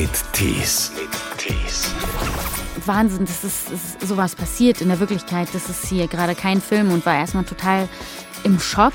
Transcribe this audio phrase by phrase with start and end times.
[0.00, 0.92] mit Tees.
[1.38, 1.90] Tees.
[2.86, 5.48] Wahnsinn, dass es, dass sowas passiert in der Wirklichkeit.
[5.52, 7.88] Das ist hier gerade kein Film und war erstmal total
[8.44, 8.92] im Schock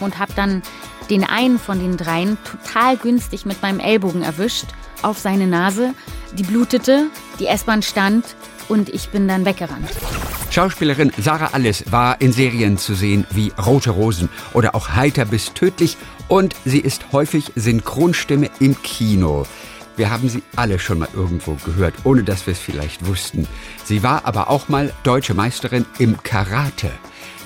[0.00, 0.62] und habe dann
[1.10, 4.66] den einen von den dreien total günstig mit meinem Ellbogen erwischt
[5.02, 5.94] auf seine Nase.
[6.32, 7.06] Die blutete,
[7.38, 8.24] die S-Bahn stand
[8.68, 9.88] und ich bin dann weggerannt.
[10.50, 15.52] Schauspielerin Sarah Alles war in Serien zu sehen wie Rote Rosen oder auch Heiter bis
[15.52, 15.96] tödlich
[16.26, 19.46] und sie ist häufig Synchronstimme im Kino.
[19.96, 23.46] Wir haben sie alle schon mal irgendwo gehört, ohne dass wir es vielleicht wussten.
[23.84, 26.90] Sie war aber auch mal deutsche Meisterin im Karate.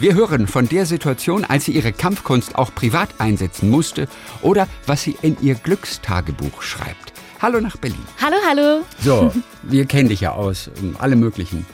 [0.01, 4.09] Wir hören von der Situation, als sie ihre Kampfkunst auch privat einsetzen musste
[4.43, 7.13] oder was sie in ihr Glückstagebuch schreibt.
[7.41, 8.05] Hallo nach Berlin.
[8.21, 8.85] Hallo, hallo.
[9.01, 11.67] So, wir kennen dich ja aus, ähm, alle möglichen.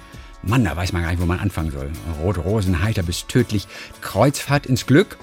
[0.43, 1.91] Mann, da weiß man gar nicht, wo man anfangen soll.
[2.23, 3.69] Rote Rosen, heiter bis tödlich.
[4.01, 5.19] Kreuzfahrt ins Glück.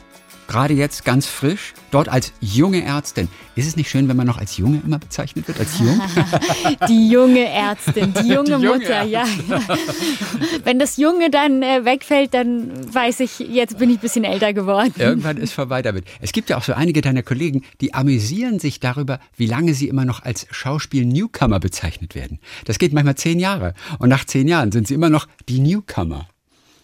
[0.47, 3.27] Gerade jetzt ganz frisch, dort als junge Ärztin.
[3.55, 5.99] Ist es nicht schön, wenn man noch als Junge immer bezeichnet wird, als jung?
[6.87, 9.59] Die junge Ärztin, die junge, Die junge Mutter, ja, ja.
[10.63, 14.53] Wenn das Junge dann äh, wegfällt, dann weiß ich, jetzt bin ich ein bisschen älter
[14.53, 14.93] geworden.
[14.97, 16.05] Irgendwann ist vorbei damit.
[16.21, 19.87] Es gibt ja auch so einige deiner Kollegen, die amüsieren sich darüber, wie lange sie
[19.87, 22.39] immer noch als Schauspiel-Newcomer bezeichnet werden.
[22.65, 23.73] Das geht manchmal zehn Jahre.
[23.99, 26.27] Und nach zehn Jahren sind sie immer noch die Newcomer.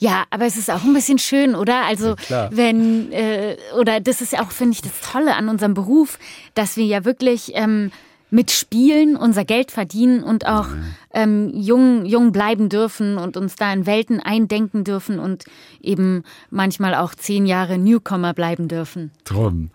[0.03, 1.85] Ja, aber es ist auch ein bisschen schön, oder?
[1.85, 2.49] Also klar.
[2.51, 6.19] wenn äh, oder das ist ja auch finde ich das Tolle an unserem Beruf,
[6.55, 7.89] dass wir ja wirklich ähm,
[8.29, 10.67] mit Spielen unser Geld verdienen und auch
[11.13, 15.45] ähm, jung jung bleiben dürfen und uns da in Welten eindenken dürfen und
[15.79, 19.11] eben manchmal auch zehn Jahre Newcomer bleiben dürfen.
[19.23, 19.71] Drum.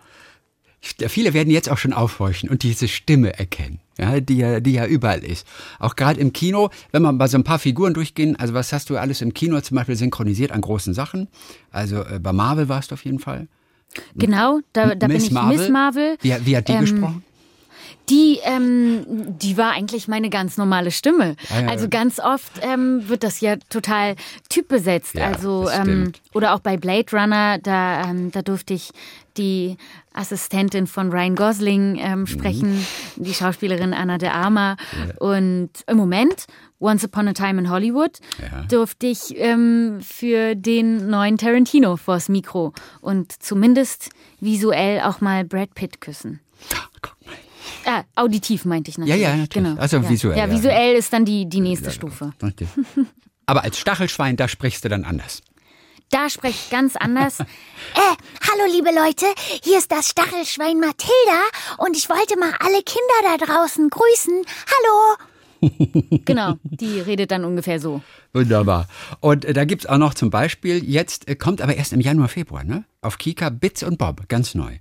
[0.81, 4.85] Viele werden jetzt auch schon aufhorchen und diese Stimme erkennen, ja, die, ja, die ja
[4.85, 5.45] überall ist.
[5.77, 8.89] Auch gerade im Kino, wenn man bei so ein paar Figuren durchgehen, also was hast
[8.89, 11.27] du alles im Kino zum Beispiel synchronisiert an großen Sachen?
[11.71, 13.47] Also äh, bei Marvel warst du auf jeden Fall.
[14.15, 16.17] Genau, da, da bin ich Miss Marvel.
[16.21, 17.23] Wie, wie hat die Ähm, gesprochen?
[18.09, 21.35] Die, ähm, die war eigentlich meine ganz normale Stimme.
[21.51, 21.89] Ah, ja, also ja.
[21.89, 24.15] ganz oft ähm, wird das ja total
[24.49, 25.13] typbesetzt.
[25.13, 28.89] Ja, also ähm, oder auch bei Blade Runner, da, ähm, da durfte ich
[29.37, 29.77] die
[30.19, 31.99] Assistentin von Ryan Gosling Mhm.
[31.99, 32.85] ähm, sprechen,
[33.15, 34.75] die Schauspielerin Anna de Arma.
[35.19, 36.45] Und im Moment,
[36.79, 38.63] Once Upon a Time in Hollywood, Ja.
[38.69, 44.09] durfte ich ähm, für den neuen Tarantino vors Mikro und zumindest
[44.39, 46.39] visuell auch mal Brad Pitt küssen.
[47.01, 47.35] Guck mal.
[47.85, 49.21] Ah, auditiv meinte ich natürlich.
[49.21, 49.67] Ja, ja, natürlich.
[49.69, 49.81] Genau.
[49.81, 50.09] Also ja.
[50.09, 50.51] visuell, Ja, ja.
[50.53, 52.33] visuell ist dann die, die nächste Stufe.
[52.43, 52.67] Richtig.
[53.45, 55.41] Aber als Stachelschwein, da sprichst du dann anders.
[56.09, 57.39] Da spreche ich ganz anders.
[57.95, 58.15] Äh,
[58.47, 59.25] hallo liebe Leute,
[59.63, 61.41] hier ist das Stachelschwein Mathilda
[61.79, 64.43] und ich wollte mal alle Kinder da draußen grüßen.
[64.67, 66.19] Hallo!
[66.25, 68.03] genau, die redet dann ungefähr so.
[68.31, 68.87] Wunderbar.
[69.21, 72.27] Und äh, da gibt's auch noch zum Beispiel, jetzt äh, kommt aber erst im Januar,
[72.27, 72.83] Februar, ne?
[73.01, 74.77] Auf Kika Bits und Bob, ganz neu.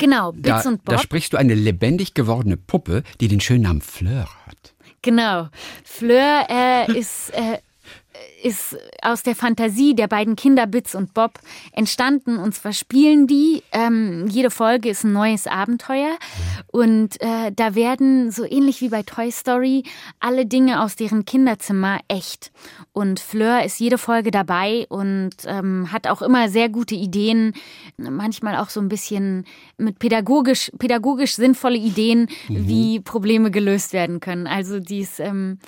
[0.00, 1.02] Genau, Bits Da, und da Bob.
[1.02, 4.74] sprichst du eine lebendig gewordene Puppe, die den schönen Namen Fleur hat.
[5.02, 5.48] Genau.
[5.84, 7.58] Fleur äh, ist, äh,
[8.42, 11.40] ist aus der Fantasie der beiden Kinder Bits und Bob
[11.72, 12.38] entstanden.
[12.38, 16.16] Und zwar spielen die, ähm, jede Folge ist ein neues Abenteuer.
[16.68, 19.84] Und äh, da werden, so ähnlich wie bei Toy Story,
[20.20, 22.52] alle Dinge aus deren Kinderzimmer echt.
[22.92, 27.52] Und Fleur ist jede Folge dabei und ähm, hat auch immer sehr gute Ideen,
[27.96, 29.44] manchmal auch so ein bisschen
[29.76, 34.46] mit pädagogisch, pädagogisch sinnvolle Ideen, wie Probleme gelöst werden können.
[34.46, 35.58] Also die ist, ähm,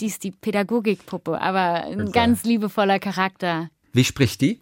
[0.00, 3.70] die ist die Pädagogikpuppe, aber ein ganz liebevoller Charakter.
[3.92, 4.60] Wie spricht die?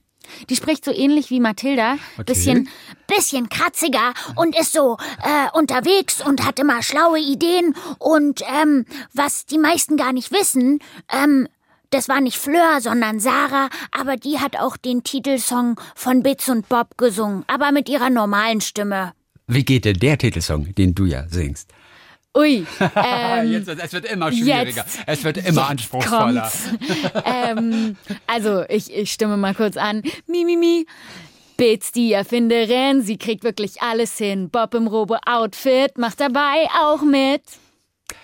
[0.48, 2.68] Die spricht so ähnlich wie Mathilda, bisschen
[3.06, 9.46] Bisschen kratziger und ist so äh, unterwegs und hat immer schlaue Ideen und ähm, was
[9.46, 10.80] die meisten gar nicht wissen,
[11.12, 11.46] ähm,
[11.90, 16.68] das war nicht Fleur, sondern Sarah, aber die hat auch den Titelsong von Bits und
[16.68, 19.12] Bob gesungen, aber mit ihrer normalen Stimme.
[19.46, 21.70] Wie geht denn der Titelsong, den du ja singst?
[22.36, 22.66] Ui,
[22.96, 24.84] ähm, jetzt, es wird immer schwieriger.
[25.06, 26.50] Es wird immer anspruchsvoller.
[27.24, 30.02] ähm, also, ich, ich stimme mal kurz an.
[30.26, 30.86] Mi, mi, mi.
[31.56, 34.50] Bits, die Erfinderin, sie kriegt wirklich alles hin.
[34.50, 37.42] Bob im Robo-Outfit macht dabei auch mit.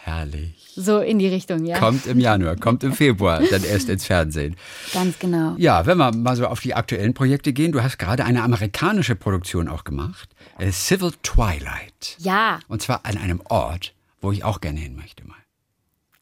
[0.05, 0.73] Herrlich.
[0.77, 1.79] So in die Richtung, ja.
[1.79, 4.57] Kommt im Januar, kommt im Februar, dann erst ins Fernsehen.
[4.93, 5.55] Ganz genau.
[5.59, 9.15] Ja, wenn wir mal so auf die aktuellen Projekte gehen, du hast gerade eine amerikanische
[9.17, 12.17] Produktion auch gemacht, äh, Civil Twilight.
[12.19, 15.37] Ja, Und zwar an einem Ort, wo ich auch gerne hin möchte mal.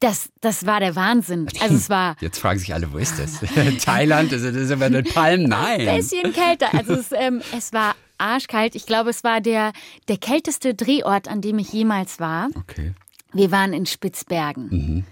[0.01, 1.47] das, das war der Wahnsinn.
[1.61, 3.39] Also es war Jetzt fragen sich alle, wo ist das?
[3.85, 5.49] Thailand, ist das ist über den Palmen?
[5.49, 5.87] Nein.
[5.87, 6.75] ein bisschen kälter.
[6.75, 8.75] Also es, ähm, es war arschkalt.
[8.75, 9.73] Ich glaube, es war der,
[10.09, 12.49] der kälteste Drehort, an dem ich jemals war.
[12.57, 12.95] Okay.
[13.33, 15.05] Wir waren in Spitzbergen.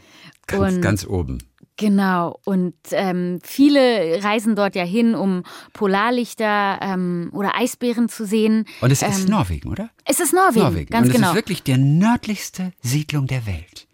[0.46, 1.38] Ganz, Und- ganz oben.
[1.79, 8.67] Genau, und ähm, viele reisen dort ja hin, um Polarlichter ähm, oder Eisbären zu sehen.
[8.81, 9.89] Und es ist Ähm, Norwegen, oder?
[10.05, 10.91] Es ist Norwegen, Norwegen.
[10.91, 11.27] ganz Und genau.
[11.29, 13.87] es ist wirklich die nördlichste Siedlung der Welt.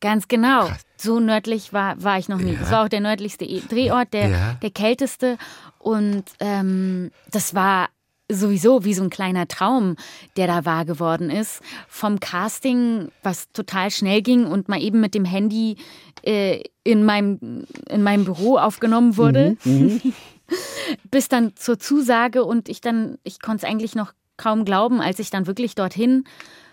[0.00, 0.66] Ganz genau.
[0.66, 0.82] Krass.
[0.98, 2.52] So nördlich war, war ich noch nie.
[2.54, 2.60] Ja.
[2.60, 4.52] Das war auch der nördlichste E- Drehort, der, Ja.
[4.54, 5.36] der kälteste.
[5.78, 7.88] Und ähm, das war
[8.30, 9.96] sowieso wie so ein kleiner Traum,
[10.36, 11.60] der da wahr geworden ist.
[11.88, 15.76] Vom Casting, was total schnell ging und mal eben mit dem Handy
[16.22, 19.56] äh, in, meinem, in meinem Büro aufgenommen wurde.
[21.10, 25.18] Bis dann zur Zusage und ich dann, ich konnte es eigentlich noch kaum glauben, als
[25.18, 26.24] ich dann wirklich dorthin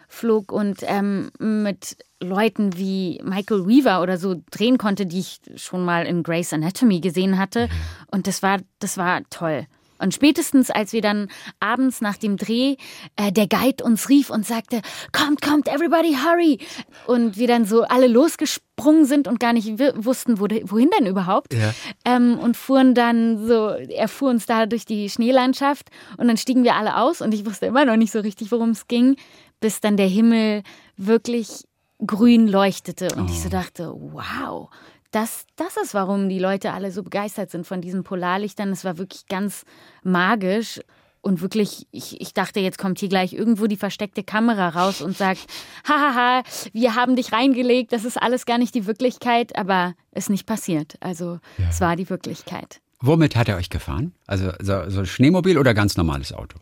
[0.07, 5.83] flog und ähm, mit Leuten wie Michael Weaver oder so drehen konnte, die ich schon
[5.83, 7.67] mal in Grey's Anatomy gesehen hatte.
[8.11, 9.65] Und das war, das war toll.
[10.03, 11.29] Und spätestens, als wir dann
[11.59, 12.75] abends nach dem Dreh
[13.15, 16.59] äh, der Guide uns rief und sagte, kommt, kommt, everybody hurry.
[17.07, 21.53] Und wir dann so alle losgesprungen sind und gar nicht wussten, wo, wohin denn überhaupt.
[21.53, 21.73] Ja.
[22.05, 26.63] Ähm, und fuhren dann so, er fuhr uns da durch die Schneelandschaft und dann stiegen
[26.63, 29.15] wir alle aus und ich wusste immer noch nicht so richtig, worum es ging,
[29.59, 30.63] bis dann der Himmel
[30.97, 31.63] wirklich
[32.06, 34.69] grün leuchtete und ich so dachte, wow,
[35.13, 38.69] das, das ist, warum die Leute alle so begeistert sind von diesen Polarlichtern.
[38.71, 39.63] Es war wirklich ganz
[40.04, 40.81] magisch.
[41.21, 45.15] Und wirklich, ich, ich dachte, jetzt kommt hier gleich irgendwo die versteckte Kamera raus und
[45.15, 45.39] sagt,
[45.88, 46.44] hahaha,
[46.74, 50.95] wir haben dich reingelegt, das ist alles gar nicht die Wirklichkeit, aber ist nicht passiert.
[51.00, 51.39] Also
[51.69, 52.81] es war die Wirklichkeit.
[53.00, 54.13] Womit hat er euch gefahren?
[54.27, 56.57] Also so, so Schneemobil oder ganz normales Auto?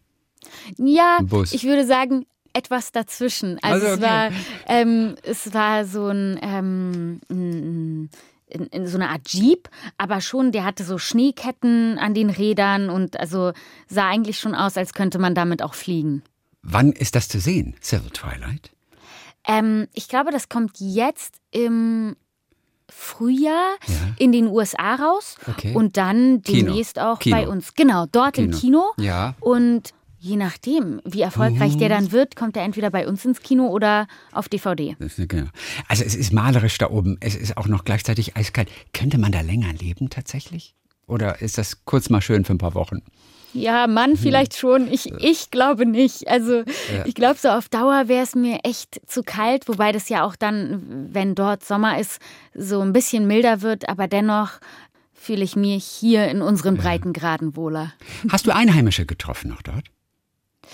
[0.77, 1.54] Ja, Bus.
[1.54, 3.57] ich würde sagen, etwas dazwischen.
[3.63, 4.30] Also, Also, es, war,
[4.68, 8.09] ähm, es war so ein, ähm, ein-
[8.51, 12.89] in, in so eine Art Jeep, aber schon, der hatte so Schneeketten an den Rädern
[12.89, 13.53] und also
[13.88, 16.21] sah eigentlich schon aus, als könnte man damit auch fliegen.
[16.62, 18.71] Wann ist das zu sehen, Civil Twilight?
[19.48, 22.15] Ähm, ich glaube, das kommt jetzt im
[22.89, 23.95] Frühjahr Ja.
[24.19, 25.74] in den USA raus Okay.
[25.74, 26.65] und dann Kino.
[26.68, 27.36] demnächst auch Kino.
[27.38, 27.74] bei uns.
[27.74, 28.92] Genau, dort im Kino.
[28.97, 29.33] Ja.
[29.39, 31.94] Und je nachdem, wie erfolgreich der Mhm.
[31.94, 34.95] dann wird, kommt er entweder bei uns ins Kino oder auf DVD.
[35.18, 35.50] Genau.
[35.88, 37.18] Also es ist malerisch da oben.
[37.21, 38.69] Es ist auch noch gleichzeitig eiskalt.
[38.94, 40.75] Könnte man da länger leben tatsächlich?
[41.07, 43.00] Oder ist das kurz mal schön für ein paar Wochen?
[43.53, 44.88] Ja, Mann, vielleicht schon.
[44.89, 46.27] Ich, ich glaube nicht.
[46.29, 46.63] Also
[47.06, 50.35] ich glaube, so auf Dauer wäre es mir echt zu kalt, wobei das ja auch
[50.38, 52.19] dann, wenn dort Sommer ist,
[52.53, 54.51] so ein bisschen milder wird, aber dennoch
[55.13, 57.91] fühle ich mich hier in unseren Breitengraden wohler.
[58.29, 59.89] Hast du Einheimische getroffen noch dort?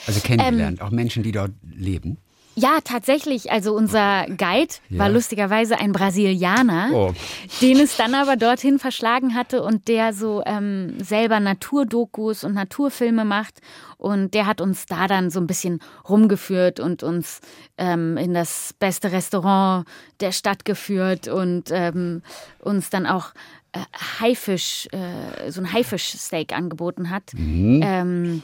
[0.06, 2.18] Also Ähm, kennengelernt, auch Menschen, die dort leben?
[2.60, 3.52] Ja, tatsächlich.
[3.52, 4.98] Also unser Guide Ja.
[5.00, 7.14] war lustigerweise ein Brasilianer, Oh.
[7.62, 13.26] den es dann aber dorthin verschlagen hatte und der so ähm, selber Naturdokus und Naturfilme
[13.26, 13.60] macht.
[13.98, 17.42] Und der hat uns da dann so ein bisschen rumgeführt und uns
[17.78, 19.86] ähm, in das beste Restaurant
[20.20, 22.24] der Stadt geführt und ähm,
[22.58, 23.34] uns dann auch
[23.74, 23.80] äh,
[24.20, 27.34] Haifisch, äh, so ein Haifischsteak angeboten hat.
[27.36, 28.42] Ähm,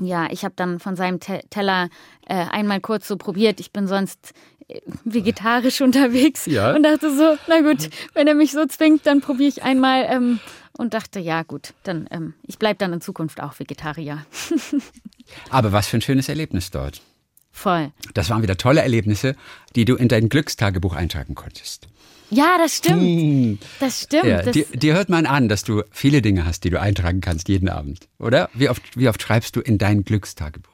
[0.00, 1.88] ja, ich habe dann von seinem Te Teller
[2.26, 3.60] äh, einmal kurz so probiert.
[3.60, 4.32] Ich bin sonst
[4.68, 6.74] äh, vegetarisch unterwegs Ja.
[6.74, 10.40] und dachte so, na gut, wenn er mich so zwingt, dann probiere ich einmal ähm,
[10.76, 14.24] und dachte, ja gut, dann ähm, ich bleibe dann in Zukunft auch Vegetarier.
[15.50, 17.00] Aber was für ein schönes Erlebnis dort.
[17.52, 17.92] Voll.
[18.14, 19.36] Das waren wieder tolle Erlebnisse,
[19.76, 21.86] die du in dein Glückstagebuch eintragen konntest.
[22.30, 23.60] Ja, das stimmt.
[23.80, 24.24] Das stimmt.
[24.24, 27.20] Ja, das, dir, dir hört man an, dass du viele Dinge hast, die du eintragen
[27.20, 28.48] kannst jeden Abend, oder?
[28.54, 30.72] Wie oft, wie oft schreibst du in dein Glückstagebuch?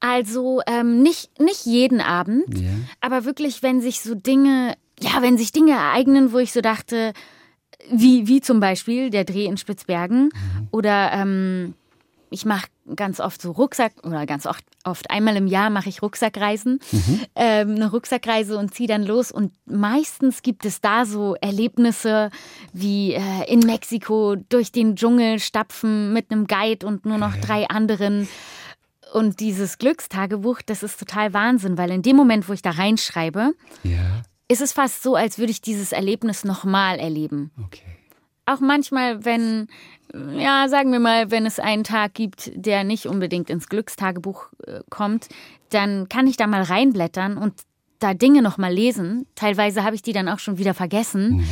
[0.00, 2.70] Also ähm, nicht, nicht jeden Abend, Ja.
[3.00, 7.12] aber wirklich, wenn sich so Dinge, ja, wenn sich Dinge ereignen, wo ich so dachte,
[7.90, 10.30] wie, wie zum Beispiel der Dreh in Spitzbergen
[10.70, 11.74] oder ähm,
[12.30, 16.02] ich mache ganz oft so Rucksack oder ganz oft, oft einmal im Jahr mache ich
[16.02, 16.80] Rucksackreisen,
[17.36, 22.30] ähm, eine Rucksackreise und ziehe dann los und meistens gibt es da so Erlebnisse
[22.72, 23.20] wie äh,
[23.52, 28.28] in Mexiko durch den Dschungel stapfen mit einem Guide und nur noch drei anderen.
[29.12, 33.54] Und dieses Glückstagebuch, das ist total Wahnsinn, weil in dem Moment, wo ich da reinschreibe,
[33.82, 37.50] Ja, ist es fast so, als würde ich dieses Erlebnis nochmal erleben.
[37.64, 37.82] okay.
[38.50, 39.68] Auch manchmal, wenn,
[40.36, 44.80] ja, sagen wir mal, wenn es einen Tag gibt, der nicht unbedingt ins Glückstagebuch äh,
[44.90, 45.28] kommt,
[45.70, 47.54] dann kann ich da mal reinblättern und
[48.00, 49.26] da Dinge nochmal lesen.
[49.36, 51.46] Teilweise habe ich die dann auch schon wieder vergessen.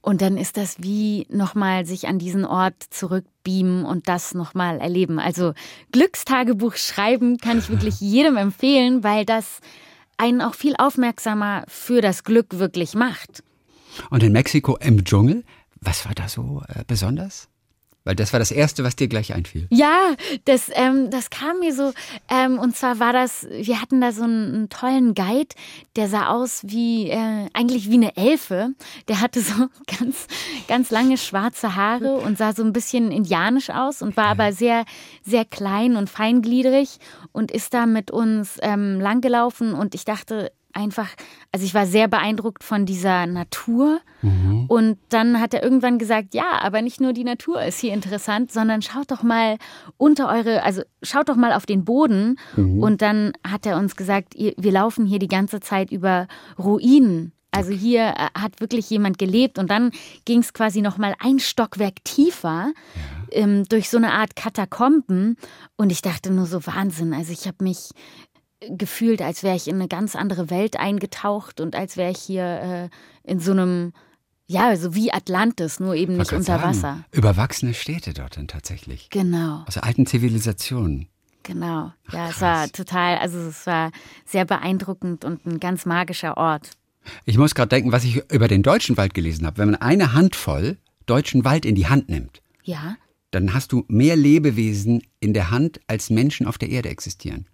[0.00, 5.20] Und dann ist das wie nochmal sich an diesen Ort zurückbeamen und das nochmal erleben.
[5.20, 5.52] Also
[5.92, 9.60] Glückstagebuch schreiben kann ich wirklich jedem empfehlen, weil das
[10.16, 13.44] einen auch viel aufmerksamer für das Glück wirklich macht.
[14.10, 15.44] Und in Mexiko im Dschungel,
[15.82, 17.48] was war da so äh, besonders?
[18.04, 19.68] Weil das war das Erste, was dir gleich einfiel.
[19.70, 21.92] Ja, das, ähm, das kam mir so.
[22.28, 25.54] Ähm, und zwar war das, wir hatten da so einen, einen tollen Guide,
[25.94, 28.70] der sah aus wie, äh, eigentlich wie eine Elfe.
[29.06, 29.54] Der hatte so
[29.98, 30.26] ganz,
[30.66, 34.84] ganz lange schwarze Haare und sah so ein bisschen indianisch aus und war aber sehr,
[35.22, 36.98] sehr klein und feingliedrig
[37.30, 39.74] und ist da mit uns ähm, langgelaufen.
[39.74, 41.08] Und ich dachte, einfach,
[41.52, 44.00] also ich war sehr beeindruckt von dieser Natur.
[44.22, 44.66] Mhm.
[44.68, 48.52] Und dann hat er irgendwann gesagt, ja, aber nicht nur die Natur ist hier interessant,
[48.52, 49.58] sondern schaut doch mal
[49.96, 52.38] unter eure, also schaut doch mal auf den Boden.
[52.56, 52.82] Mhm.
[52.82, 56.26] Und dann hat er uns gesagt, wir laufen hier die ganze Zeit über
[56.58, 57.32] Ruinen.
[57.52, 59.92] Also hier äh, hat wirklich jemand gelebt und dann
[60.24, 62.72] ging es quasi noch mal ein Stockwerk tiefer
[63.30, 65.36] ähm, durch so eine Art Katakomben
[65.76, 67.12] und ich dachte nur so Wahnsinn.
[67.12, 67.90] Also ich habe mich
[68.70, 72.90] gefühlt, als wäre ich in eine ganz andere Welt eingetaucht und als wäre ich hier
[73.24, 73.92] äh, in so einem,
[74.46, 77.04] ja, so wie Atlantis, nur eben nicht unter sagen, Wasser.
[77.12, 79.10] Überwachsene Städte dort dann tatsächlich.
[79.10, 79.64] Genau.
[79.66, 81.08] Aus alten Zivilisationen.
[81.42, 81.92] Genau.
[82.08, 82.36] Ach, ja, krass.
[82.36, 83.90] es war total, also es war
[84.24, 86.70] sehr beeindruckend und ein ganz magischer Ort.
[87.24, 89.58] Ich muss gerade denken, was ich über den deutschen Wald gelesen habe.
[89.58, 92.96] Wenn man eine Handvoll deutschen Wald in die Hand nimmt, ja.
[93.32, 97.46] dann hast du mehr Lebewesen in der Hand, als Menschen auf der Erde existieren.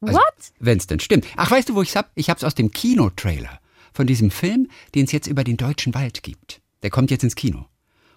[0.00, 0.52] Also, What?
[0.58, 1.26] Wenn es denn stimmt.
[1.36, 2.10] Ach, weißt du, wo ich's hab?
[2.14, 3.60] Ich hab's aus dem Kinotrailer
[3.92, 6.60] von diesem Film, den es jetzt über den deutschen Wald gibt.
[6.82, 7.66] Der kommt jetzt ins Kino.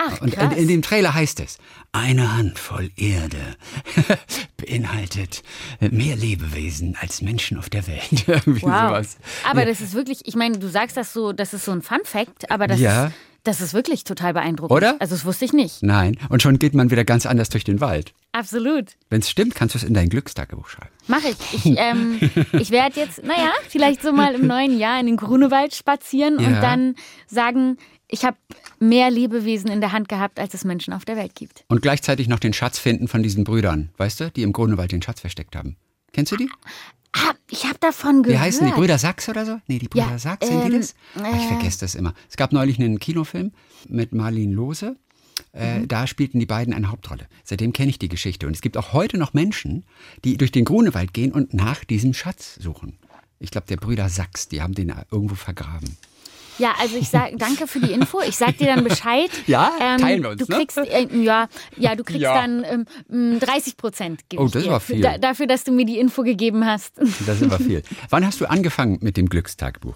[0.01, 1.57] Ach, und in, in dem Trailer heißt es,
[1.91, 3.57] eine Handvoll Erde
[4.57, 5.43] beinhaltet
[5.81, 8.25] mehr Lebewesen als Menschen auf der Welt.
[8.27, 8.45] wow.
[8.61, 9.17] Sowas.
[9.43, 9.65] Aber ja.
[9.65, 12.49] das ist wirklich, ich meine, du sagst das so, das ist so ein Fun Fact,
[12.49, 13.07] aber das ja.
[13.07, 14.75] ist das ist wirklich total beeindruckend.
[14.75, 14.95] Oder?
[14.99, 15.81] Also das wusste ich nicht.
[15.81, 16.17] Nein.
[16.29, 18.13] Und schon geht man wieder ganz anders durch den Wald.
[18.31, 18.97] Absolut.
[19.09, 20.91] Wenn es stimmt, kannst du es in dein Glückstagebuch schreiben.
[21.07, 21.65] Mach ich.
[21.65, 22.19] Ich, ähm,
[22.53, 26.47] ich werde jetzt, naja, vielleicht so mal im neuen Jahr in den Grunewald spazieren ja.
[26.47, 26.95] und dann
[27.27, 27.77] sagen,
[28.07, 28.37] ich habe
[28.79, 31.63] mehr Lebewesen in der Hand gehabt, als es Menschen auf der Welt gibt.
[31.67, 35.01] Und gleichzeitig noch den Schatz finden von diesen Brüdern, weißt du, die im Grunewald den
[35.01, 35.77] Schatz versteckt haben.
[36.11, 36.49] Kennst du die?
[37.19, 38.39] Ah, ich habe davon gehört.
[38.39, 38.73] Wie heißen die?
[38.73, 39.59] Brüder Sachs oder so?
[39.67, 40.93] Nee, die Brüder ja, Sachs, sind ähm, die das?
[41.15, 42.13] Äh, ich vergesse das immer.
[42.29, 43.51] Es gab neulich einen Kinofilm
[43.87, 44.95] mit Marlene Lose.
[45.53, 45.87] Äh, mhm.
[45.87, 47.27] Da spielten die beiden eine Hauptrolle.
[47.43, 48.47] Seitdem kenne ich die Geschichte.
[48.47, 49.85] Und es gibt auch heute noch Menschen,
[50.23, 52.97] die durch den Grunewald gehen und nach diesem Schatz suchen.
[53.39, 55.97] Ich glaube, der Brüder Sachs, die haben den irgendwo vergraben.
[56.59, 58.21] Ja, also ich sage danke für die Info.
[58.21, 59.29] Ich sag dir dann Bescheid.
[59.47, 60.45] Ja, ähm, teilen wir uns.
[60.45, 60.59] Du ne?
[60.59, 61.47] kriegst, äh, ja,
[61.77, 62.41] ja, du kriegst ja.
[62.41, 64.21] dann ähm, 30 Prozent.
[64.35, 65.01] Oh, das war viel.
[65.01, 66.97] Da, dafür, dass du mir die Info gegeben hast.
[66.97, 67.81] Das ist aber viel.
[68.09, 69.95] Wann hast du angefangen mit dem Glückstagebuch?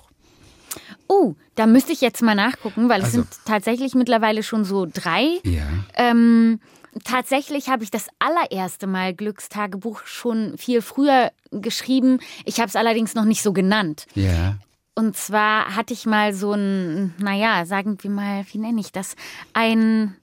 [1.08, 3.08] Oh, da müsste ich jetzt mal nachgucken, weil also.
[3.08, 5.40] es sind tatsächlich mittlerweile schon so drei.
[5.44, 5.68] Ja.
[5.96, 6.60] Ähm,
[7.04, 12.20] tatsächlich habe ich das allererste Mal Glückstagebuch schon viel früher geschrieben.
[12.46, 14.06] Ich habe es allerdings noch nicht so genannt.
[14.16, 14.58] Ja.
[14.96, 19.16] Und zwar hatte ich mal so ein, naja, sagen wir mal, wie nenne ich das?
[19.54, 20.16] Ein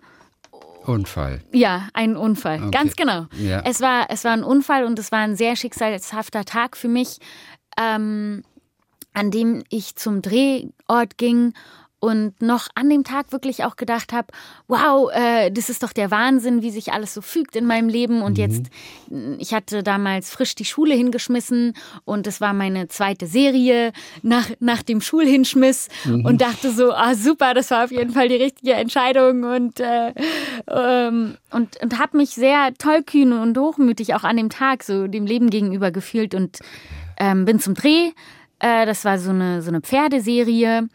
[0.84, 1.42] Unfall.
[1.52, 2.58] Ja, ein Unfall.
[2.58, 2.70] Okay.
[2.70, 3.26] Ganz genau.
[3.38, 3.62] Ja.
[3.64, 7.18] Es, war, es war ein Unfall und es war ein sehr schicksalshafter Tag für mich,
[7.78, 8.42] ähm,
[9.12, 11.52] an dem ich zum Drehort ging
[12.00, 14.28] und noch an dem Tag wirklich auch gedacht habe,
[14.68, 18.22] wow, äh, das ist doch der Wahnsinn, wie sich alles so fügt in meinem Leben.
[18.22, 18.44] Und mhm.
[18.44, 18.66] jetzt,
[19.38, 21.74] ich hatte damals frisch die Schule hingeschmissen
[22.06, 23.92] und es war meine zweite Serie
[24.22, 26.24] nach, nach dem Schulhinschmiss mhm.
[26.24, 30.14] und dachte so, ah super, das war auf jeden Fall die richtige Entscheidung und, äh,
[30.68, 35.26] ähm, und, und habe mich sehr tollkühn und hochmütig auch an dem Tag so dem
[35.26, 36.60] Leben gegenüber gefühlt und
[37.18, 38.12] ähm, bin zum Dreh.
[38.58, 40.88] Äh, das war so eine, so eine Pferdeserie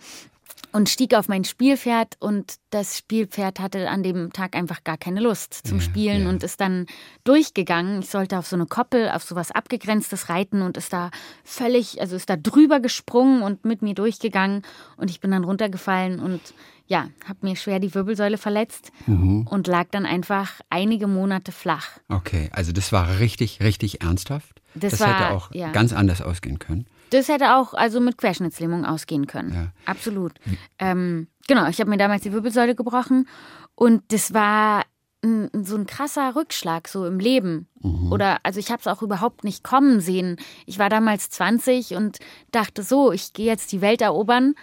[0.75, 5.21] und stieg auf mein Spielpferd und das Spielpferd hatte an dem Tag einfach gar keine
[5.21, 6.29] Lust zum ja, Spielen ja.
[6.29, 6.85] und ist dann
[7.23, 8.01] durchgegangen.
[8.01, 11.11] Ich sollte auf so eine Koppel, auf sowas abgegrenztes reiten und ist da
[11.45, 14.63] völlig, also ist da drüber gesprungen und mit mir durchgegangen
[14.97, 16.41] und ich bin dann runtergefallen und
[16.87, 19.47] ja, habe mir schwer die Wirbelsäule verletzt mhm.
[19.49, 21.87] und lag dann einfach einige Monate flach.
[22.09, 24.61] Okay, also das war richtig, richtig ernsthaft.
[24.75, 25.71] Das, das war, hätte auch ja.
[25.71, 26.85] ganz anders ausgehen können.
[27.09, 29.53] Das hätte auch also mit Querschnittslähmung ausgehen können.
[29.53, 29.71] Ja.
[29.85, 30.33] Absolut.
[30.79, 33.27] Ähm, genau, ich habe mir damals die Wirbelsäule gebrochen
[33.75, 34.83] und das war
[35.25, 37.67] ein, so ein krasser Rückschlag so im Leben.
[37.81, 38.11] Mhm.
[38.11, 40.37] Oder also ich habe es auch überhaupt nicht kommen sehen.
[40.65, 42.19] Ich war damals 20 und
[42.51, 44.55] dachte so, ich gehe jetzt die Welt erobern.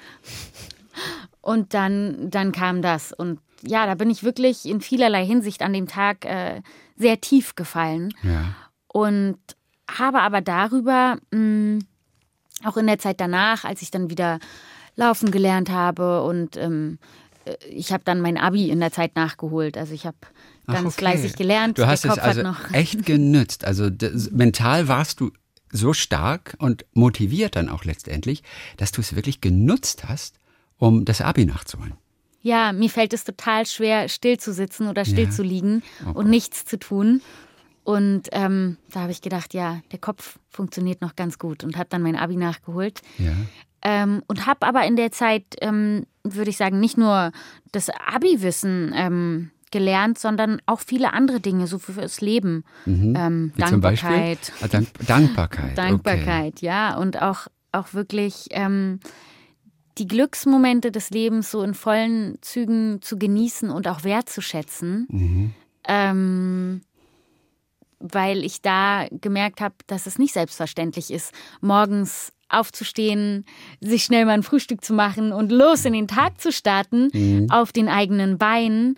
[1.40, 3.12] Und dann, dann kam das.
[3.12, 6.62] Und ja, da bin ich wirklich in vielerlei Hinsicht an dem Tag äh,
[6.96, 8.14] sehr tief gefallen.
[8.22, 8.54] Ja.
[8.86, 9.38] Und
[9.90, 11.78] habe aber darüber mh, hm,
[12.64, 14.38] auch in der Zeit danach, als ich dann wieder
[14.96, 16.98] laufen gelernt habe und ähm,
[17.44, 19.76] äh, ich habe dann mein Abi in der Zeit nachgeholt.
[19.76, 20.16] Also ich habe
[20.66, 20.98] ganz okay.
[20.98, 21.78] fleißig gelernt.
[21.78, 23.64] Du hast es also echt genützt.
[23.64, 23.88] Also
[24.30, 25.30] mental warst du
[25.70, 28.42] so stark und motiviert dann auch letztendlich,
[28.76, 30.36] dass du es wirklich genutzt hast,
[30.76, 31.94] um das Abi nachzuholen.
[32.42, 35.30] Ja, mir fällt es total schwer, still zu sitzen oder still Ja.
[35.30, 37.22] zu liegen Oh und nichts zu tun.
[37.84, 41.88] Und ähm, da habe ich gedacht, ja, der Kopf funktioniert noch ganz gut und habe
[41.88, 43.00] dann mein Abi nachgeholt.
[43.18, 43.32] Ja.
[43.84, 47.32] Ähm, und habe aber in der Zeit, ähm, würde ich sagen, nicht nur
[47.72, 52.62] das Abi-Wissen ähm, gelernt, sondern auch viele andere Dinge, so fürs Leben.
[52.86, 53.52] Ähm, Mhm.
[53.56, 53.70] Beispiel?
[53.70, 54.52] Dankbarkeit.
[54.60, 55.76] Ah, Dank Dankbarkeit.
[55.78, 56.96] Dankbarkeit, ja.
[56.96, 59.00] Und auch, auch wirklich ähm,
[59.98, 65.08] die Glücksmomente des Lebens so in vollen Zügen zu genießen und auch wertzuschätzen.
[65.10, 65.54] Mhm.
[68.02, 73.46] Weil ich da gemerkt habe, dass es nicht selbstverständlich ist, morgens aufzustehen,
[73.80, 77.50] sich schnell mal ein Frühstück zu machen und los in den Tag zu starten, Mhm.
[77.50, 78.96] auf den eigenen Beinen,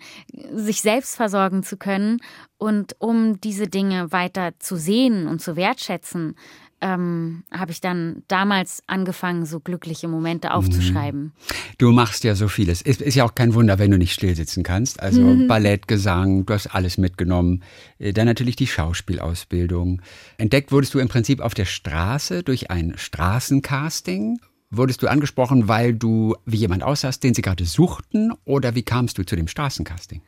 [0.53, 2.19] sich selbst versorgen zu können.
[2.57, 6.35] Und um diese Dinge weiter zu sehen und zu wertschätzen,
[6.81, 11.31] ähm, habe ich dann damals angefangen, so glückliche Momente aufzuschreiben.
[11.77, 12.81] Du machst ja so vieles.
[12.81, 14.99] Ist, ist ja auch kein Wunder, wenn du nicht still sitzen kannst.
[14.99, 15.47] Also Mhm.
[15.47, 17.63] Ballett, Gesang, du hast alles mitgenommen.
[17.97, 20.01] Äh, Dann natürlich die Schauspielausbildung.
[20.37, 24.39] Entdeckt wurdest du im Prinzip auf der Straße durch ein Straßencasting.
[24.71, 28.33] Wurdest du angesprochen, weil du wie jemand aussahst, den sie gerade suchten?
[28.43, 30.21] Oder wie kamst du zu dem Straßencasting?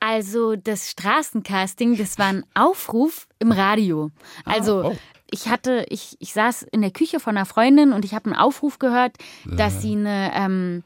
[0.00, 4.10] Also das Straßencasting, das war ein Aufruf im Radio.
[4.44, 4.96] Also oh.
[5.34, 8.36] Ich hatte, ich, ich saß in der Küche von einer Freundin und ich habe einen
[8.36, 10.84] Aufruf gehört, dass sie eine, ähm,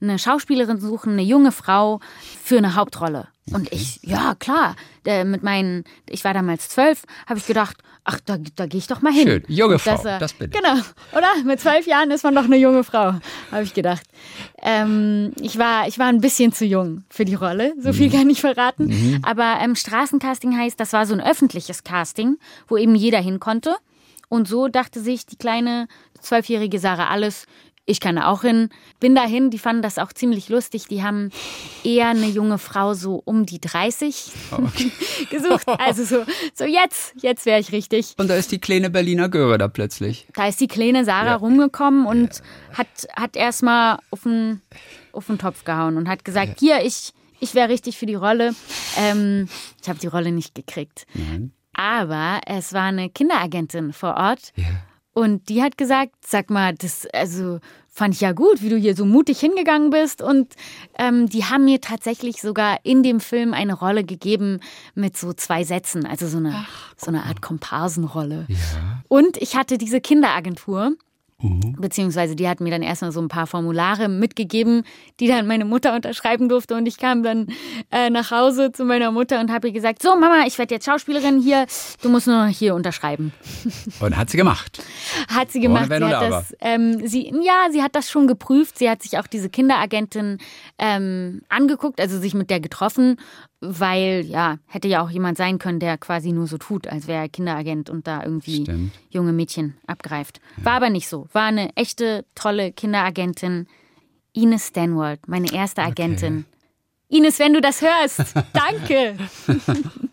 [0.00, 2.00] eine Schauspielerin suchen, eine junge Frau
[2.42, 3.28] für eine Hauptrolle.
[3.52, 8.18] Und ich, ja klar, äh, mit meinen, ich war damals zwölf, habe ich gedacht, ach,
[8.24, 9.28] da, da gehe ich doch mal hin.
[9.28, 10.56] Schön, junge Frau, äh, das bin ich.
[10.56, 10.80] Genau,
[11.12, 11.28] oder?
[11.44, 13.14] Mit zwölf Jahren ist man doch eine junge Frau,
[13.52, 14.06] habe ich gedacht.
[14.62, 18.30] Ähm, ich, war, ich war ein bisschen zu jung für die Rolle, so viel kann
[18.30, 19.20] ich verraten.
[19.22, 23.76] Aber ähm, Straßencasting heißt, das war so ein öffentliches Casting, wo eben jeder hin konnte.
[24.30, 25.88] Und so dachte sich die kleine
[26.22, 27.44] zwölfjährige Sarah alles,
[27.86, 28.68] ich kann da auch hin.
[29.00, 30.86] Bin dahin, die fanden das auch ziemlich lustig.
[30.88, 31.30] Die haben
[31.82, 34.30] eher eine junge Frau so um die 30
[35.30, 35.66] gesucht.
[35.66, 38.14] Also so, so jetzt, jetzt wäre ich richtig.
[38.18, 40.28] Und da ist die kleine Berliner Göre da plötzlich.
[40.34, 41.36] Da ist die kleine Sarah Ja.
[41.36, 42.42] rumgekommen und
[42.74, 44.60] hat, hat erstmal auf den,
[45.12, 48.54] auf den Topf gehauen und hat gesagt, hier, ich, ich wäre richtig für die Rolle.
[48.98, 49.48] Ähm,
[49.82, 51.06] ich habe die Rolle nicht gekriegt.
[51.80, 54.66] Aber es war eine Kinderagentin vor Ort Ja.
[55.14, 57.58] und die hat gesagt, sag mal, das also
[57.88, 60.20] fand ich ja gut, wie du hier so mutig hingegangen bist.
[60.20, 60.54] Und
[60.98, 64.60] ähm, die haben mir tatsächlich sogar in dem Film eine Rolle gegeben
[64.94, 66.66] mit so zwei Sätzen, also so eine,
[66.98, 68.44] so eine Art Komparsenrolle.
[68.48, 69.02] Ja.
[69.08, 70.92] Und ich hatte diese Kinderagentur.
[71.42, 71.76] Mhm.
[71.78, 74.84] Beziehungsweise die hat mir dann erstmal so ein paar Formulare mitgegeben,
[75.20, 76.74] die dann meine Mutter unterschreiben durfte.
[76.74, 77.48] Und ich kam dann
[77.90, 80.84] äh, nach Hause zu meiner Mutter und habe ihr gesagt, so Mama, ich werde jetzt
[80.84, 81.66] Schauspielerin hier,
[82.02, 83.32] du musst nur noch hier unterschreiben.
[84.00, 84.82] Und hat sie gemacht.
[85.28, 85.88] Hat sie gemacht.
[85.88, 88.78] Wenn Sie hat das, ähm, sie, ja, sie hat das schon geprüft.
[88.78, 90.38] Sie hat sich auch diese Kinderagentin
[90.78, 93.16] ähm, angeguckt, also sich mit der getroffen,
[93.60, 97.22] weil ja, hätte ja auch jemand sein können, der quasi nur so tut, als wäre
[97.22, 98.92] er Kinderagent und da irgendwie Stimmt.
[99.10, 100.40] junge Mädchen abgreift.
[100.56, 101.28] War aber nicht so.
[101.32, 103.66] War eine echte, tolle Kinderagentin.
[104.32, 106.44] Ines Stanwald, meine erste Agentin.
[107.08, 109.16] Ines, wenn du das hörst, danke.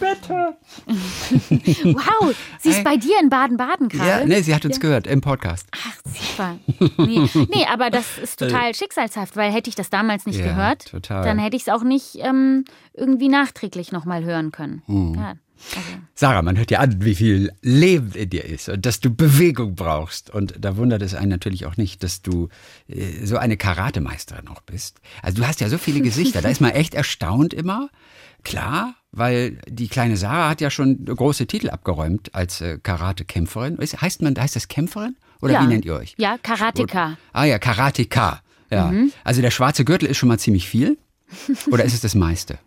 [0.00, 0.56] Bitte.
[1.94, 4.08] wow, sie ist bei dir in Baden-Baden gerade.
[4.22, 5.66] Ja, nee, sie hat uns gehört im Podcast.
[5.72, 6.56] Ach, super.
[6.96, 10.86] Nee, nee, aber das ist total schicksalshaft, weil hätte ich das damals nicht Ja, gehört,
[10.90, 11.24] total.
[11.24, 14.82] dann hätte ich es auch nicht ähm, irgendwie nachträglich nochmal hören können.
[14.86, 15.14] Hm.
[15.14, 15.34] Ja,
[15.76, 19.14] also, Sarah, man hört dir an, wie viel Leben in dir ist und dass du
[19.14, 20.30] Bewegung brauchst.
[20.30, 22.48] Und da wundert es einen natürlich auch nicht, dass du
[22.88, 25.00] äh, so eine Karatemeisterin auch bist.
[25.22, 27.88] Also du hast ja so viele Gesichter, da ist man echt erstaunt immer.
[28.42, 33.78] Klar, weil die kleine Sarah hat ja schon große Titel abgeräumt als äh, Karatekämpferin.
[33.78, 35.16] Heißt man, heißt das Kämpferin?
[35.42, 35.62] Oder ja.
[35.62, 36.14] wie nennt ihr euch?
[36.18, 37.16] Ja, Karateka.
[37.32, 38.42] Ah ja, Karateka.
[38.70, 38.92] Ja.
[39.24, 40.96] Also der schwarze Gürtel ist schon mal ziemlich viel.
[41.70, 42.58] Oder ist es das meiste?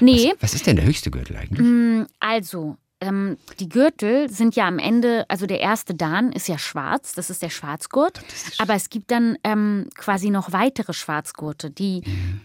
[0.00, 2.06] Nee, Was ist denn der höchste Gürtel eigentlich?
[2.20, 7.12] also, ähm, die Gürtel sind ja am Ende, also der erste Dan ist ja schwarz,
[7.14, 8.20] das ist der Schwarzgurt.
[8.58, 11.70] Aber es gibt dann ähm, quasi noch weitere Schwarzgurte.
[11.70, 12.02] Die,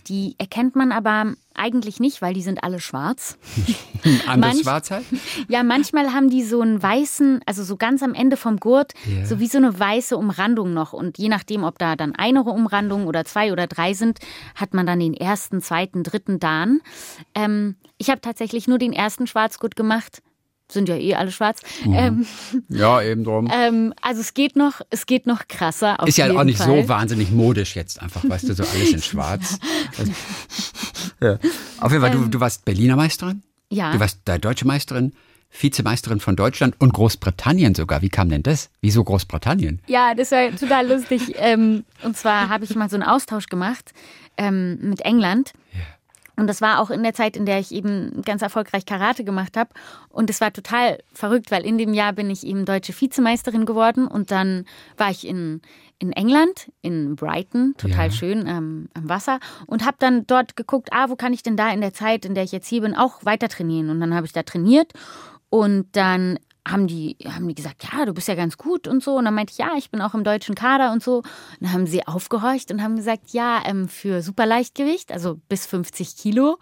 [0.08, 3.38] die erkennt man aber eigentlich nicht, weil die sind alle schwarz.
[4.28, 5.06] Anders manch- schwarz halt?
[5.48, 9.26] Ja, manchmal haben die so einen weißen, also so ganz am Ende vom Gurt, Ja.
[9.26, 10.94] so wie so eine weiße Umrandung noch.
[10.94, 14.20] Und je nachdem, ob da dann eine Umrandung oder zwei oder drei sind,
[14.56, 16.82] hat man dann den ersten, zweiten, dritten Dan.
[17.36, 20.22] Ähm, ich habe tatsächlich nur den ersten Schwarzgurt gemacht.
[20.70, 21.62] Sind ja eh alle schwarz.
[21.86, 21.94] Mhm.
[21.94, 22.26] Ähm,
[22.70, 23.50] Ja, eben drum.
[23.54, 26.02] ähm, also es geht noch, es geht noch krasser.
[26.02, 26.84] Auf Ist ja auch nicht Fall.
[26.84, 29.60] so wahnsinnig modisch jetzt einfach, weißt du, so alles in schwarz.
[29.98, 30.12] Also,
[31.22, 31.40] ja.
[31.80, 33.92] Auf jeden Fall, du, du warst Berliner Meisterin, Ja.
[33.94, 35.14] du warst da deutsche Meisterin,
[35.50, 38.02] Vizemeisterin von Deutschland und Großbritannien sogar.
[38.02, 38.70] Wie kam denn das?
[38.82, 39.82] Wieso Großbritannien?
[39.88, 41.34] Ja, das war total lustig.
[41.38, 43.94] ähm, und zwar habe ich mal so einen Austausch gemacht
[44.38, 45.54] ähm, mit England.
[46.40, 49.58] Und das war auch in der Zeit, in der ich eben ganz erfolgreich Karate gemacht
[49.58, 49.72] habe.
[50.10, 54.08] Und es war total verrückt, weil in dem Jahr bin ich eben deutsche Vizemeisterin geworden.
[54.08, 54.66] Und dann
[54.98, 55.62] war ich in,
[55.98, 58.12] in England, in Brighton, total Ja.
[58.12, 59.40] schön ähm, am Wasser.
[59.66, 62.36] Und habe dann dort geguckt, ah, wo kann ich denn da in der Zeit, in
[62.36, 63.90] der ich jetzt hier bin, auch weiter trainieren.
[63.90, 64.94] Und dann habe ich da trainiert.
[65.50, 66.38] Und dann
[66.70, 69.16] haben die, haben die gesagt, ja, du bist ja ganz gut und so.
[69.16, 71.18] Und dann meinte ich, ja, ich bin auch im deutschen Kader und so.
[71.18, 71.26] Und
[71.62, 76.58] dann haben sie aufgehorcht und haben gesagt, ja, ähm, für Superleichtgewicht, also bis 50 Kilo,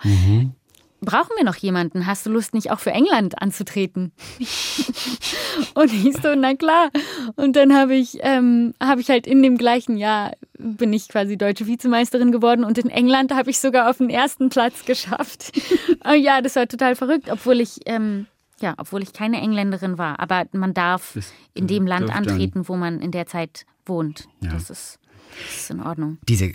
[1.02, 2.06] brauchen wir noch jemanden.
[2.06, 4.12] Hast du Lust, nicht auch für England anzutreten?
[5.76, 6.90] und ich so, na klar.
[7.36, 11.38] Und dann habe ich, ähm, habe ich halt in dem gleichen Jahr bin ich quasi
[11.38, 15.52] deutsche Vizemeisterin geworden und in England habe ich sogar auf den ersten Platz geschafft.
[16.06, 18.26] oh ja, das war total verrückt, obwohl ich, ähm,
[18.62, 20.20] ja, obwohl ich keine Engländerin war.
[20.20, 23.66] Aber man darf Das in dem Land dürfte dann- antreten, wo man in der Zeit
[23.86, 24.28] wohnt.
[24.42, 24.52] Ja.
[24.52, 25.00] Das, ist,
[25.46, 26.18] das ist in Ordnung.
[26.28, 26.52] Diese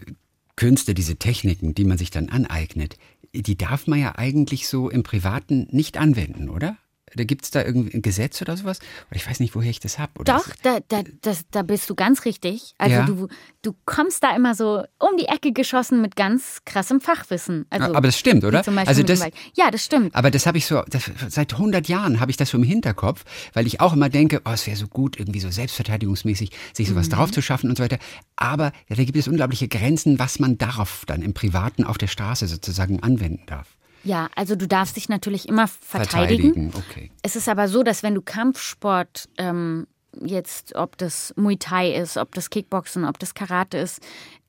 [0.57, 2.97] Künste, diese Techniken, die man sich dann aneignet,
[3.35, 6.77] die darf man ja eigentlich so im Privaten nicht anwenden, oder?
[7.15, 8.79] Da gibt es da irgendwie ein Gesetz oder sowas?
[9.11, 10.13] Oder ich weiß nicht, woher ich das habe.
[10.25, 12.75] Doch, da, da, das, da bist du ganz richtig.
[12.79, 13.05] Also Ja.
[13.05, 13.27] du,
[13.63, 17.67] du kommst da immer so um die Ecke geschossen mit ganz krassem Fachwissen.
[17.71, 18.63] Also, Aber das stimmt, oder?
[18.87, 19.25] Also das-.
[19.55, 20.15] Ja, das stimmt.
[20.15, 23.25] Aber das habe ich so, das, seit 100 Jahren habe ich das so im Hinterkopf,
[23.55, 27.07] weil ich auch immer denke, oh, es wäre so gut, irgendwie so selbstverteidigungsmäßig, sich sowas
[27.09, 27.13] Mhm.
[27.13, 27.99] drauf zu schaffen und so weiter.
[28.37, 32.07] Aber ja, da gibt es unglaubliche Grenzen, was man darauf dann im Privaten auf der
[32.07, 33.77] Straße sozusagen anwenden darf.
[34.03, 36.73] Ja, also du darfst dich natürlich immer verteidigen.
[36.75, 37.11] okay.
[37.23, 39.87] Es ist aber so, dass wenn du Kampfsport ähm,
[40.21, 44.01] jetzt, ob das Muay Thai ist, ob das Kickboxen, ob das Karate ist,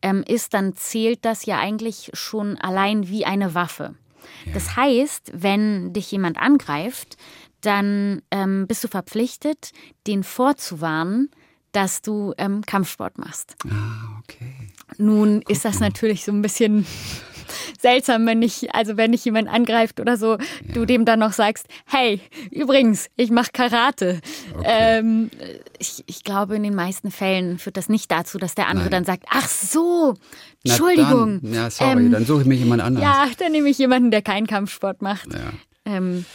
[0.02, 3.96] ähm, ist, dann zählt das ja eigentlich schon allein wie eine Waffe.
[4.54, 7.18] Das heißt, wenn dich jemand angreift,
[7.62, 9.72] dann ähm, bist du verpflichtet,
[10.08, 11.30] den vorzuwarnen,
[11.72, 13.56] dass du ähm, Kampfsport machst.
[13.70, 14.72] Ah, okay.
[14.98, 16.86] Nun ist das natürlich so ein bisschen
[17.80, 20.38] seltsam, wenn ich, also wenn dich jemand angreift oder so,
[20.74, 22.20] du dem dann noch sagst, hey,
[22.52, 24.20] übrigens, ich mache Karate.
[24.64, 25.30] Ähm,
[25.80, 29.06] ich, ich glaube, in den meisten Fällen führt das nicht dazu, dass der andere dann
[29.06, 30.16] sagt, ach so,
[30.64, 31.40] Na Entschuldigung.
[31.42, 33.04] Dann, ja, sorry, Ähm, dann suche ich mir jemand anderes.
[33.08, 35.34] ja, dann nehme ich jemanden, der keinen Kampfsport macht.
[35.34, 35.52] Ja.
[35.86, 36.26] Ähm,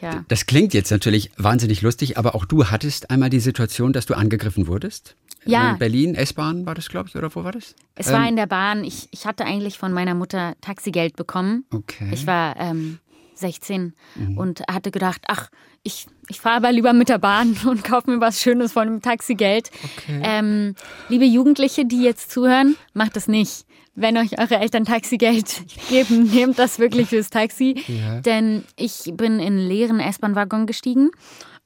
[0.00, 0.24] ja.
[0.28, 4.14] Das klingt jetzt natürlich wahnsinnig lustig, aber auch du hattest einmal die Situation, dass du
[4.14, 5.16] angegriffen wurdest.
[5.44, 5.72] Ja.
[5.72, 7.76] In Berlin, S-Bahn war das, glaube ich, oder wo war das?
[7.94, 8.82] Es war in der Bahn.
[8.82, 11.64] Ich, ich hatte eigentlich von meiner Mutter Taxigeld bekommen.
[11.72, 12.10] Okay.
[12.12, 12.98] Ich war ähm,
[13.36, 13.94] 16
[14.36, 15.50] und hatte gedacht, ach,
[15.82, 19.02] ich, ich fahre aber lieber mit der Bahn und kaufe mir was Schönes von dem
[19.02, 19.70] Taxigeld.
[20.08, 20.74] Ähm,
[21.08, 23.66] liebe Jugendliche, die jetzt zuhören, macht das nicht.
[23.96, 27.82] Wenn euch eure Eltern Taxigeld geben, nehmt das wirklich fürs Taxi.
[27.88, 28.20] Ja.
[28.20, 31.10] Denn ich bin in einen leeren S-Bahn-Waggon gestiegen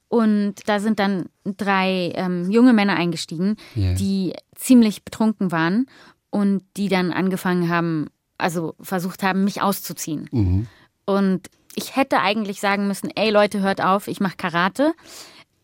[0.07, 3.93] und da sind dann drei ähm, junge Männer eingestiegen, Ja.
[3.93, 5.85] die ziemlich betrunken waren
[6.29, 10.27] und die dann angefangen haben, also versucht haben, mich auszuziehen.
[10.31, 10.67] Mhm.
[11.05, 14.93] Und ich hätte eigentlich sagen müssen, ey Leute, hört auf, ich mache Karate.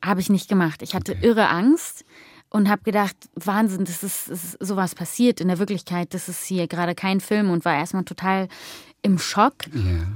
[0.04, 0.82] Habe ich nicht gemacht.
[0.84, 2.06] Ich hatte irre Angst
[2.50, 6.14] und habe gedacht, Wahnsinn, das ist, ist sowas passiert in der Wirklichkeit.
[6.14, 8.48] Das ist hier gerade kein Film und war erstmal total
[9.02, 9.68] im Schock.
[9.74, 10.08] Ja.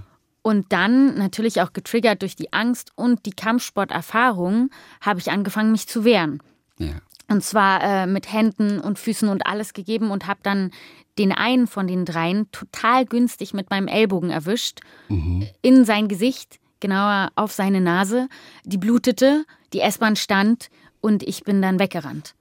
[0.42, 5.88] Und dann natürlich auch getriggert durch die Angst und die Kampfsporterfahrung habe ich angefangen, mich
[5.88, 6.42] zu wehren.
[6.78, 6.94] Ja.
[7.28, 10.72] Und zwar äh, mit Händen und Füßen und alles gegeben und habe dann
[11.18, 14.80] den einen von den dreien total günstig mit meinem Ellbogen erwischt,
[15.62, 18.28] in sein Gesicht, genauer auf seine Nase.
[18.64, 20.70] Die blutete, die S-Bahn stand
[21.02, 22.36] und ich bin dann weggerannt.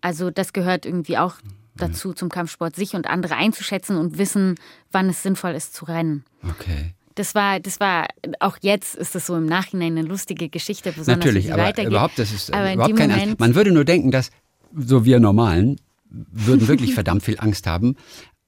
[0.00, 1.36] Also das gehört irgendwie auch
[1.76, 4.56] dazu zum Kampfsport, sich und andere einzuschätzen und wissen,
[4.90, 6.24] wann es sinnvoll ist zu rennen.
[6.42, 6.94] Okay.
[7.14, 8.08] Das war, das war,
[8.40, 11.64] auch jetzt ist das so im Nachhinein eine lustige Geschichte, besonders wie Natürlich, sie aber
[11.64, 11.90] weitergeht.
[11.90, 13.40] überhaupt, das ist äh, aber überhaupt kein Moment.
[13.40, 14.30] Man würde nur denken, dass
[14.74, 17.96] so wir Normalen würden wirklich verdammt viel Angst haben,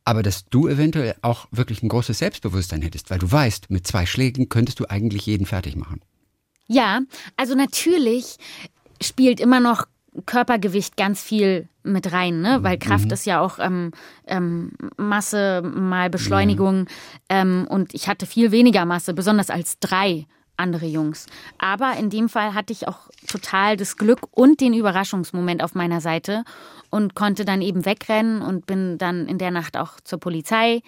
[0.05, 4.07] aber dass du eventuell auch wirklich ein großes Selbstbewusstsein hättest, weil du weißt, mit zwei
[4.07, 6.01] Schlägen könntest du eigentlich jeden fertig machen.
[6.67, 7.01] Ja,
[7.37, 8.37] also natürlich
[9.07, 9.87] spielt immer noch
[10.27, 12.63] Körpergewicht ganz viel mit rein, ne?
[12.63, 13.91] weil Kraft ist ja auch ähm,
[14.27, 16.87] ähm, Masse mal Beschleunigung.
[17.29, 21.27] Ähm, und ich hatte viel weniger Masse, besonders als drei andere Jungs.
[21.59, 26.01] Aber in dem Fall hatte ich auch total das Glück und den Überraschungsmoment auf meiner
[26.01, 26.45] Seite
[26.91, 30.81] und konnte dann eben wegrennen und bin dann in der Nacht auch zur Polizei.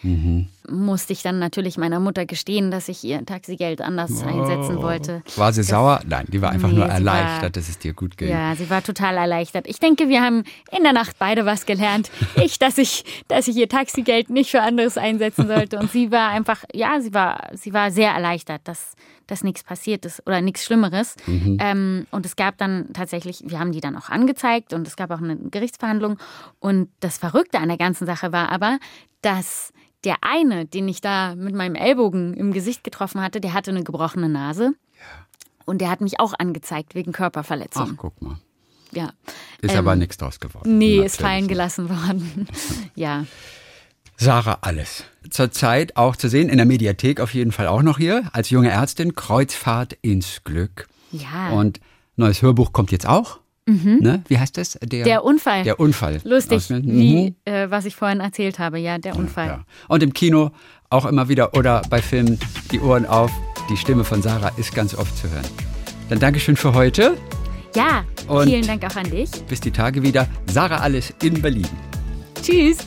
[0.68, 5.22] Musste ich dann natürlich meiner Mutter gestehen, dass ich ihr Taxigeld anders einsetzen wollte.
[5.37, 6.00] War sie sauer?
[6.07, 8.29] Nein, die war einfach Nee, nur erleichtert, war- dass es dir gut ging.
[8.29, 9.66] Ja, sie war total erleichtert.
[9.66, 10.44] Ich denke, wir haben
[10.76, 12.11] in der Nacht beide was gelernt.
[12.37, 15.79] Ich, dass ich, dass ich ihr Taxigeld nicht für anderes einsetzen sollte.
[15.79, 18.92] Und sie war einfach, ja, sie war, sie war sehr erleichtert, dass,
[19.26, 21.16] dass nichts passiert ist oder nichts Schlimmeres.
[21.26, 21.58] Mhm.
[21.60, 25.10] Ähm, und es gab dann tatsächlich, wir haben die dann auch angezeigt und es gab
[25.10, 26.18] auch eine Gerichtsverhandlung.
[26.60, 28.78] Und das Verrückte an der ganzen Sache war aber,
[29.22, 29.72] dass
[30.04, 33.82] der eine, den ich da mit meinem Ellbogen im Gesicht getroffen hatte, der hatte eine
[33.82, 34.72] gebrochene Nase.
[35.64, 37.90] Und der hat mich auch angezeigt wegen Körperverletzung.
[37.92, 38.38] Ach, guck mal.
[38.92, 39.10] Ja.
[39.60, 40.78] Ist Ähm, aber nichts draus geworden.
[40.78, 42.48] Nee, Natürlich ist fallen gelassen worden.
[42.94, 43.26] ja.
[44.16, 45.05] Sarah Alles.
[45.31, 48.70] Zurzeit auch zu sehen, in der Mediathek auf jeden Fall auch noch hier, als junge
[48.70, 50.87] Ärztin, Kreuzfahrt ins Glück.
[51.12, 51.50] Ja.
[51.50, 51.81] Und
[52.16, 53.40] neues Hörbuch kommt jetzt auch.
[53.68, 54.22] Ne?
[54.29, 54.79] Wie heißt das?
[54.81, 54.88] Mhm.
[55.05, 55.64] Der Unfall.
[55.64, 56.20] Der Unfall.
[56.22, 56.85] Lustig, Aus- Mhm.
[56.87, 58.79] wie äh, was ich vorhin erzählt habe.
[58.79, 59.48] Ja, der Unfall.
[59.48, 59.64] Ja.
[59.88, 60.52] Und im Kino
[60.88, 62.38] auch immer wieder oder bei Filmen
[62.70, 63.33] die Ohren auf.
[63.68, 65.44] Die Stimme von Sarah ist ganz oft zu hören.
[66.09, 67.16] Dann Dankeschön für heute.
[67.74, 69.31] Ja, Und- vielen Dank auch an dich.
[69.48, 70.29] Bis die Tage wieder.
[70.46, 71.66] Sarah Alles in Berlin.
[72.40, 72.79] Tschüss.